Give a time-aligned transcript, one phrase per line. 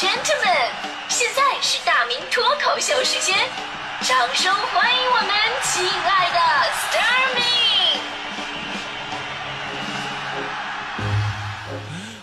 [0.00, 0.72] gentlemen，
[1.10, 3.36] 现在是大明脱口秀时间，
[4.00, 5.28] 掌声欢迎我们
[5.62, 6.38] 亲爱的
[6.72, 7.42] s t a r m y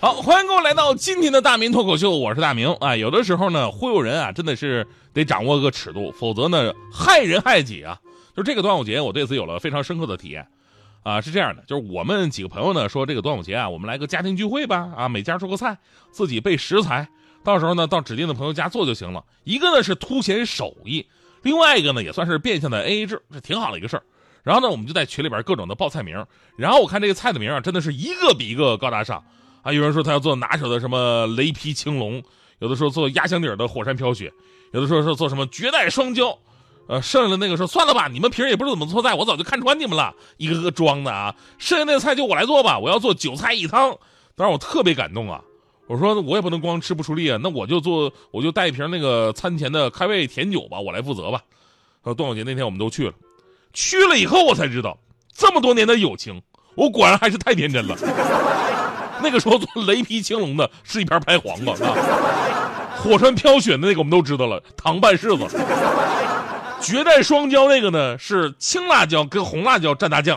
[0.00, 2.94] 好，欢迎各位来到今天的大明脱口秀，我是大明啊。
[2.94, 7.98] 有的时候呢，忽悠人啊，真的是得掌握个尺度，否则呢，害人害己啊。
[8.36, 10.46] 就这个端午节，我对此有了非常深刻的体验。
[11.04, 15.78] 啊，是这样的，就是我们几个朋友呢说，这个端午节啊，我们来个家庭聚会吧，啊，每家做个菜，
[16.10, 17.08] 自己备食材，
[17.44, 19.24] 到时候呢到指定的朋友家做就行了。
[19.44, 21.06] 一个呢是凸显手艺，
[21.42, 24.02] 另外一个呢也算是变相的 AA 制，这挺好的一个事儿。
[24.42, 26.24] 然后呢，我们就在群里边各种的报菜名，
[26.56, 29.24] 然后我看这个菜的名啊，真的是一个比一个高大上
[29.62, 29.72] 啊。
[29.72, 32.22] 有人说他要做拿手的什么雷劈青龙，
[32.58, 34.32] 有的说做压箱底的火山飘雪，
[34.72, 36.36] 有的说是做什么绝代双骄。
[36.88, 41.32] 呃，剩下的那个说算了吧，你们平时也不知道怎么做菜，我早就看穿你们了，一个个装的啊。
[41.56, 43.96] 剩下那个菜就我来做吧，我要做韭菜一汤。
[44.34, 45.40] 当时我特别感动啊，
[45.86, 51.42] 我说我也不能光吃不出力啊，那我就做，我就带一瓶那个餐前的开胃甜酒吧，我来负责吧。
[52.02, 53.12] 呃，端午节那天我们都去了，
[53.72, 54.96] 去了以后我才知道，
[55.34, 56.40] 这么多年的友情，
[56.74, 57.96] 我果然还是太天真了。
[59.22, 61.94] 那个时候做雷劈青龙的是一盘拍黄瓜，啊，
[62.96, 65.56] 火山飘雪的那个我们都知道了，糖拌柿子。
[66.80, 70.36] 绝代双骄那个呢是青辣椒跟红辣椒蘸大酱，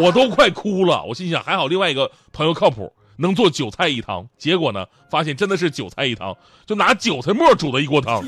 [0.00, 1.04] 我都快哭了。
[1.04, 4.26] 我心想还好另外一个朋友靠谱，能做韭菜一汤。
[4.38, 6.36] 结果呢发现真的是韭菜一汤，
[6.66, 8.24] 就拿韭菜末煮的一锅汤，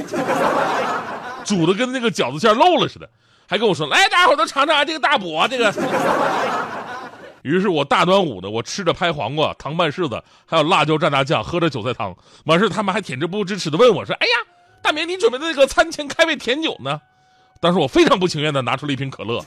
[1.45, 3.09] 煮的跟那个饺子馅漏了似的，
[3.47, 5.73] 还跟我说来大家伙都尝尝啊这个大补啊这个。
[7.43, 14.33] 于是我大端午的我吃着拍黄瓜、糖拌柿子，还有辣椒蘸大酱，喝着韭菜汤，完事他们还恬不知耻的问我说：“哎呀。”
[14.81, 17.01] 大明，你准备的那个餐前开胃甜酒呢？
[17.61, 19.45] 当时我非常不情愿的拿出了一瓶可乐。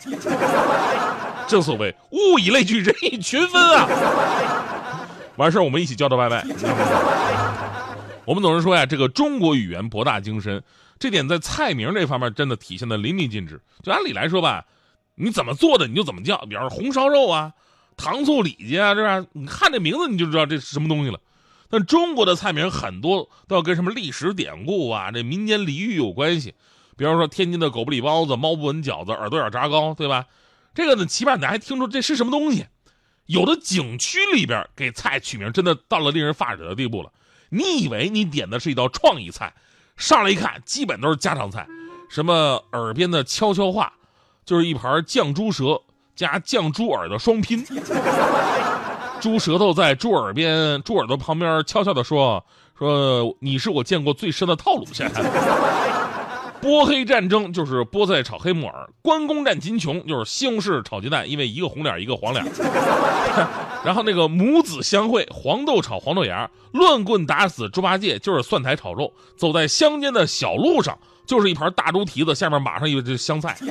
[1.48, 3.88] 正所谓物以类聚，人以群分啊！
[5.42, 6.45] 完事儿我们一起叫的外卖。
[8.25, 10.61] 我们总是说呀，这个中国语言博大精深，
[11.00, 13.60] 这点在菜名这方面真的体现的淋漓尽致。
[13.82, 14.64] 就按理来说吧，
[15.16, 17.52] 你怎么做的你就怎么叫，比方说红烧肉啊、
[17.98, 19.26] 糖醋里脊啊，是吧？
[19.33, 21.20] 你看这名字你就知道这是什么东西了。
[21.70, 26.54] 但中国的菜名很多都要跟什么历史典故啊、这民间俚语有关系，
[26.95, 30.26] 比方说天津的狗不理包子、猫不闻饺子、耳朵眼炸糕，对吧？
[30.76, 32.67] 这个呢，起码你还听出这是什么东西。
[33.31, 37.09] 有的景区里边给菜取名，真的到了令人发指的地步了。
[37.49, 39.53] 你以为你点的是一道创意菜，
[39.95, 41.65] 上来一看，基本都是家常菜，
[42.09, 43.93] 什么耳边的悄悄话，
[44.43, 45.81] 就是一盘酱猪舌
[46.14, 47.65] 加酱猪耳的双拼。
[49.21, 52.45] 猪舌头在猪耳边、猪耳朵旁边悄悄地说
[52.77, 55.21] ：“说你是我见过最深的套路现在。
[56.61, 62.45] 波黑战争就是菠菜炒黑木耳，关公战秦琼就是西红柿炒鸡蛋，因为一个红脸一个黄脸。
[63.83, 73.58] 然后那个母子相会，黄豆炒黄豆芽，乱棍打死猪八戒就是蒜苔炒肉，走在乡间的小路上就是一盘大猪蹄子，下面马上一个香菜。”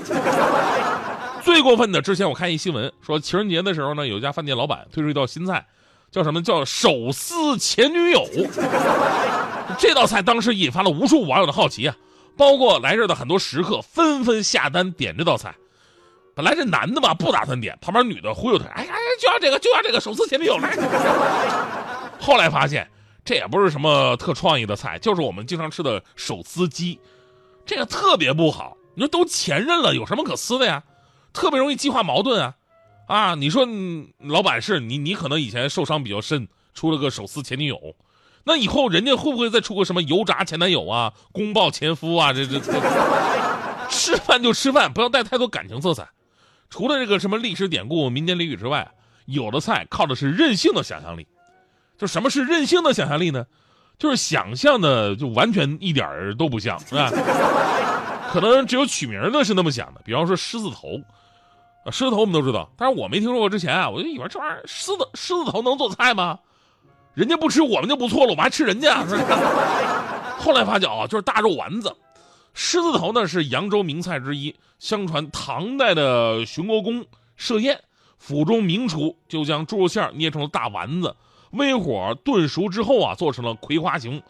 [1.42, 5.64] 最过分的，之前我看一新闻说，情人节的时候呢，有一家饭店老板推出一道新菜，
[6.10, 8.26] 叫什么叫手撕前女友。
[9.78, 11.96] 这道菜当时引发了无数网友的好奇啊，
[12.36, 15.54] 包括来这的很多食客纷纷下单点这道菜。
[16.34, 20.74] 本来这男的吧不打算点，旁边女的忽悠他，哎呀，就要这个，就要这个手撕前女友来。
[22.18, 22.88] 后来发现
[23.24, 26.98] 这也不是什么特创意的菜，就是我们经常吃的手撕鸡，
[27.66, 28.76] 这个特别不好。
[28.94, 30.82] 你说都前任了，有什么可撕的呀？
[31.32, 32.54] 特别容易激化矛盾啊，
[33.06, 33.34] 啊！
[33.34, 33.66] 你说
[34.18, 37.78] 老板是你，你可能以前受伤比较深，出了个手撕前女友，
[38.44, 42.32] 那以后人家会不会再出个什么油炸前男友啊、公报前夫啊？
[42.32, 42.72] 这这这
[43.90, 46.08] 吃饭就吃饭，不要带太多感情色彩。
[46.68, 48.90] 除了这个什么历史典故、民间俚语之外，
[49.26, 51.26] 有的菜靠的是任性的想象力。
[51.98, 53.46] 就什么是任性的想象力呢？
[53.98, 57.10] 就是想象的就完全一点儿都不像，是吧？
[58.32, 60.98] 可能只有取名的是那么想的，比方说狮子头。
[61.84, 63.50] 啊，狮子头我们都知道，但是我没听说过。
[63.50, 66.38] 之前啊，我就以为这玩意儿狮子狮子头能做菜吗？
[67.14, 69.04] 人家不吃我们就不错了，我们还吃人家。
[70.38, 71.94] 后来发觉啊，就是大肉丸子。
[72.54, 77.04] 狮子头呢是扬州名菜之一，相传唐代的巡国公
[77.36, 77.80] 设宴，
[78.18, 81.14] 府中名厨就将猪肉馅捏成了大丸子，
[81.50, 84.22] 微火炖熟之后啊，做成了葵花形。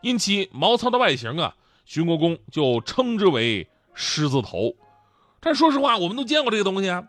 [0.00, 4.74] 因其毛糙的外形啊，巡国公就称之为狮子头。
[5.40, 7.02] 但说实话，我们都见过这个东西啊，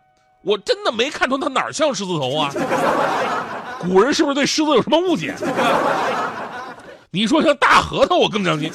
[0.43, 2.51] 我真的没看出它哪儿像狮子头啊。
[3.79, 5.33] 古人是不是对狮子有什么误解？
[7.11, 8.71] 你说像大核桃，我更相信。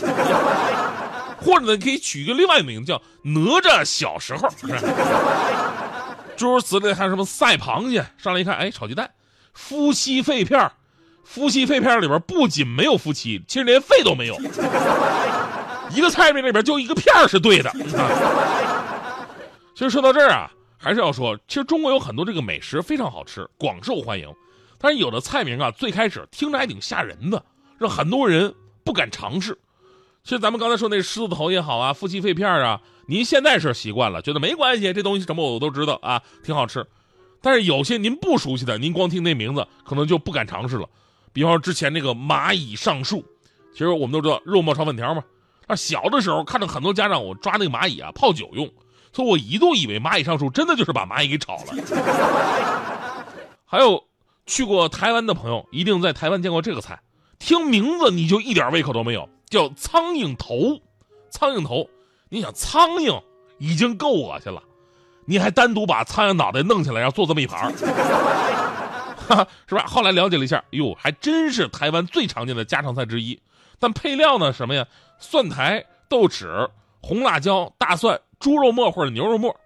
[1.40, 4.48] 或者呢，可以取一个另外一名字，叫哪吒小时候。
[6.36, 8.04] 诸如此类，还有什么赛螃蟹？
[8.16, 9.10] 上来一看，哎，炒鸡蛋，
[9.52, 10.70] 夫妻肺片
[11.22, 14.36] 夫妻肺片里边不仅没有夫妻，其实连肺都没有。
[15.90, 17.70] 一个菜名里边就一个片儿是对的。
[19.74, 24.28] 其实说到这儿啊，还是要说，其实中国有很多这个美食非常好吃，广受欢迎。
[24.84, 27.42] 但是有的菜名啊，最开始听着还挺吓人的，
[27.78, 28.54] 让很多人
[28.84, 29.58] 不敢尝试。
[30.22, 36.86] 其实咱们刚才说那狮子头也好啊，夫妻肺片啊，您现在是习惯了，觉得没关系，这东西什么我都知道啊，挺好吃。
[37.40, 40.86] 但是有些您不熟悉的，您光听那名字可能就不敢尝试了。
[41.32, 43.25] 比方说之前那个蚂蚁上树，
[43.72, 45.25] 其实我们都知道肉末炒粉条嘛。
[45.66, 48.70] 啊，小的时候看着很多家长我抓那个蚂蚁啊泡酒用，
[49.14, 51.72] 所以我一度以为蚂蚁上树真的就是把蚂蚁给炒了。
[53.64, 54.04] 还有
[54.46, 57.00] 去过台湾的朋友，一定在台湾见过这个菜，
[57.38, 60.81] 听名字你就一点胃口都没有，叫苍蝇头。
[61.31, 61.88] 苍蝇头，
[62.29, 63.20] 你想苍蝇
[63.58, 64.62] 已经够恶心了，
[65.26, 67.73] 你还单独把苍蝇脑袋弄起来，然后做这么一盘，
[69.67, 69.85] 是吧？
[69.85, 73.41] 后来了解了一下，哟，还真是台湾最常见的家常菜之一。
[73.81, 74.52] 但配料呢？
[74.52, 74.87] 什么呀？
[75.19, 76.70] 蒜苔、豆豉、
[77.00, 79.58] 红辣椒、大蒜、猪肉末或者牛肉末，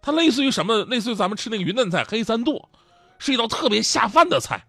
[0.00, 0.82] 它类似于什么？
[0.86, 2.68] 类似于咱们吃那个云南菜黑三剁，
[3.22, 4.66] 是一道特别下饭的菜。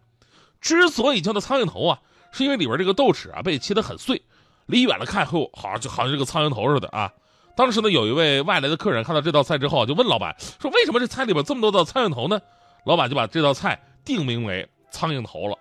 [0.61, 2.00] 之所以叫它苍蝇头啊，
[2.31, 4.21] 是因为里边这个豆豉啊被切得很碎，
[4.67, 7.11] 离远了看后好像就好像这个苍蝇头似的啊。
[7.57, 12.39] 当时呢，有一位外来的客人看到这道菜之后，就问老板说：“为什么这菜里边这么多的苍蝇头呢？”
[12.85, 15.57] 老板就把这道菜定名为苍蝇头了。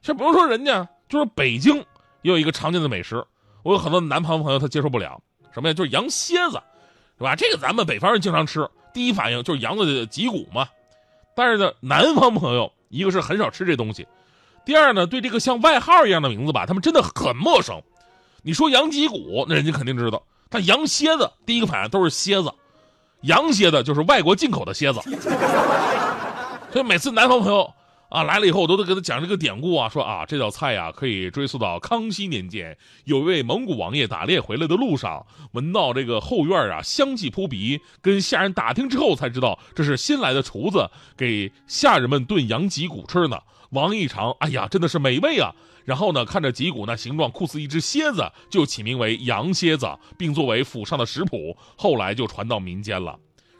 [0.00, 1.76] 其实不用说人家，就是北京。
[2.22, 3.24] 也有一个常见的美食，
[3.62, 5.22] 我有很多南方朋友他接受不了，
[5.54, 5.74] 什么呀？
[5.74, 6.60] 就是羊蝎子，
[7.18, 7.36] 是吧？
[7.36, 10.68] 这个咱们北方人经常吃，第一反应就是羊的脊骨嘛。
[11.36, 14.08] 但是呢，南方朋友一个是很少吃这东西，
[14.64, 17.80] 第二呢，对这个像外号一样的名字吧，他们真的很陌生。
[18.42, 22.50] 你说羊脊骨，那人家肯定知道，但羊蝎子第一个反应都是蝎子，
[23.20, 25.00] 羊蝎子就是外国进口的蝎子。
[26.72, 27.70] 所以每次南方朋友。
[28.08, 43.38] 啊，来了以后我都得给他讲这个典故啊，说啊这道菜呀可以追溯到康熙年间，有一位蒙古王爷打猎回来的路上，闻到这个后院啊香气扑鼻，跟下人打听之后才知道这是新来的厨子给下人们炖羊脊骨吃呢。
[43.70, 45.52] 王一尝，哎呀，真的是美味啊！
[45.84, 53.18] 然后呢，看着脊骨那形状酷似一只蝎子，就起名为羊蝎子，并作为府上的食谱，后来就传到民间了。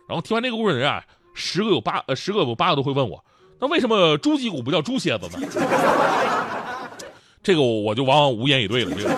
[0.08, 1.04] 然后听完这个故事的人啊，
[1.34, 3.22] 十个有八呃十个有八个都会问我。
[3.58, 5.48] 那为什么猪脊骨不叫猪蝎子呢？
[7.42, 8.90] 这个我就往往无言以对了。
[8.94, 9.10] 这个，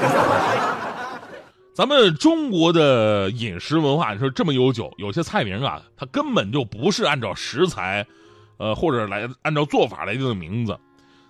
[1.75, 8.07] 咱们中国的饮食文化，你说这么悠久，有些菜名啊，它根本就不是按照食材，
[8.59, 10.79] 呃，或者来按照做法来定的名字。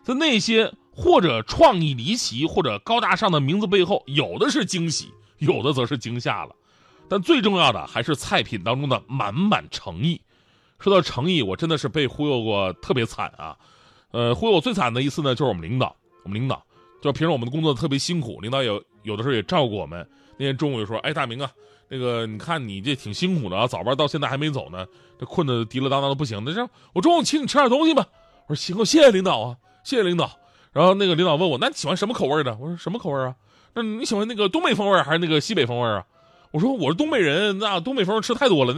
[0.03, 6.55] 在那些或者创意离奇或者高大上的名字背后，有的是惊喜，有的则是惊吓了。
[7.09, 10.21] 但最重要的还是菜品当中的满满诚意。
[10.79, 13.57] 说到诚意，我真的是被忽悠过特别惨啊！
[14.11, 15.95] 呃，忽悠我最惨的一次呢，就是我们领导。
[16.25, 16.63] 我们领导
[17.01, 20.07] 就平时我们的工作特别辛苦，领导有有的时候也照顾我们。
[20.37, 21.51] 那天中午就说：“哎，大明啊，
[21.89, 24.87] 那个你看你这挺辛苦的啊，早班到现在还没走呢，
[25.19, 26.43] 这困得滴了当当的不行。
[26.45, 28.07] 那这我中午请你吃点东西吧。”
[28.47, 30.31] 我说：“行，谢谢领导啊，谢谢领导。”
[30.73, 33.35] 然后那个领导问我：“那你喜欢什么口味的？”我说：“什么口味啊？
[33.75, 36.05] 那你喜欢那个东北风味还是那个西北风味啊？”
[36.51, 38.75] 我说我是东北人，那东北风吃太多了，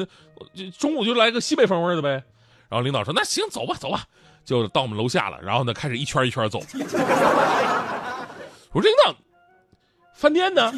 [0.54, 2.22] 那中午就来个西北风味的呗。
[2.68, 4.04] 然后领导说：“那行，走吧，走吧。”
[4.44, 6.60] 就到我们楼下了，然后呢，开始一圈一圈走。
[8.72, 9.14] 我说：“领导，
[10.14, 10.72] 饭店呢？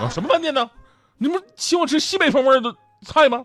[0.00, 0.70] 啊，什么饭店呢？
[1.18, 2.74] 你们请我吃西北风味的
[3.06, 3.44] 菜吗？”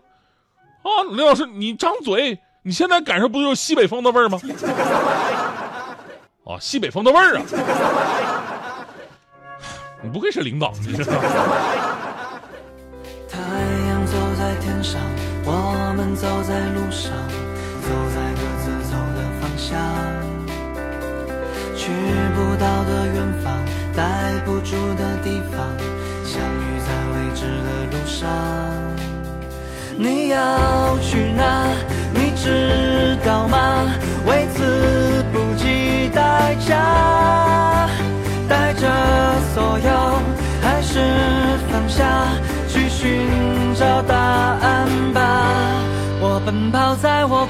[0.82, 4.40] 啊，林老师，你张嘴，你现在感受不就是西北风的味儿吗？
[6.44, 7.42] 啊，西北风的味儿啊！
[10.02, 11.12] 你不愧是领导，你知道？
[14.76, 15.00] 天上，
[15.42, 17.10] 我们走在路上，
[17.80, 19.72] 走在各自走的方向，
[21.74, 21.88] 去
[22.34, 23.56] 不到的远方，
[23.96, 24.04] 待
[24.44, 25.66] 不住的地方，
[26.24, 28.28] 相遇在未知的路上。
[29.96, 31.68] 你要去哪？
[32.12, 33.86] 你知道吗？
[34.26, 37.88] 为此不计代价，
[38.46, 38.86] 带着
[39.54, 40.20] 所有，
[40.60, 41.00] 还是
[41.72, 42.28] 放下？
[46.66, 47.46] 奔跑在我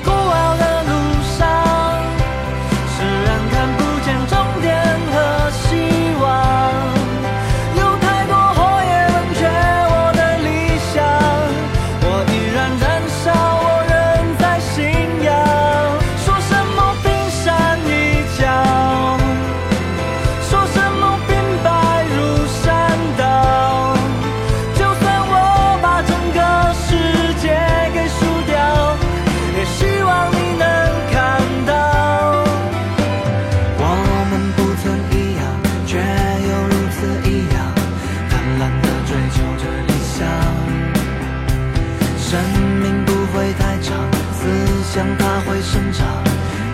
[42.37, 42.45] 生
[42.83, 43.97] 命不会太长，
[44.35, 44.47] 思
[44.93, 46.07] 想它会生长，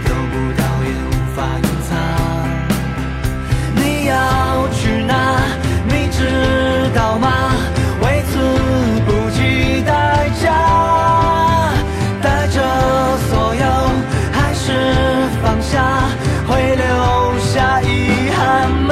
[0.05, 1.91] 丢不掉也无法隐藏。
[3.77, 5.15] 你要去哪？
[5.87, 7.29] 你知道吗？
[8.03, 8.33] 为此
[9.07, 10.51] 不计代价，
[12.21, 12.59] 带着
[13.29, 13.65] 所有
[14.33, 14.67] 还是
[15.41, 16.11] 放下，
[16.49, 18.91] 会留下遗憾吗？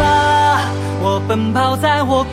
[1.03, 2.25] 我奔跑在我。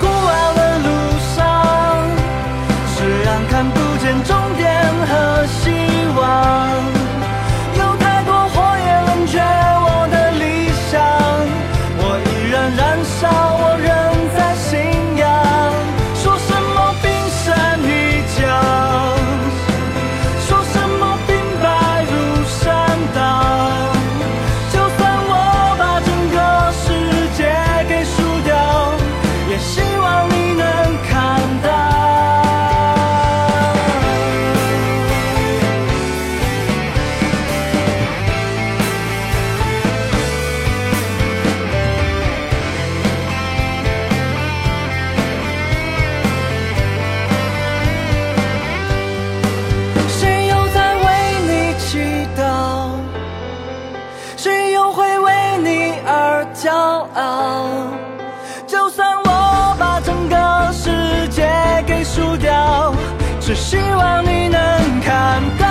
[63.58, 65.68] 希望你能看到。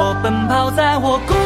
[0.00, 1.37] 我奔跑在我孤